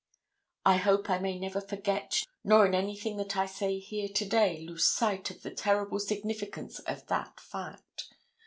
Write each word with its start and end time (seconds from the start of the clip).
I 0.65 0.77
hope 0.77 1.11
I 1.11 1.19
may 1.19 1.37
never 1.37 1.61
forget 1.61 2.23
nor 2.43 2.65
in 2.65 2.73
anything 2.73 3.17
that 3.17 3.37
I 3.37 3.45
say 3.45 3.77
here 3.77 4.09
to 4.09 4.25
day 4.25 4.65
lose 4.67 4.85
sight 4.87 5.29
of 5.29 5.43
the 5.43 5.51
terrible 5.51 5.99
significance 5.99 6.79
of 6.79 7.05
that 7.05 7.39
fact. 7.39 8.05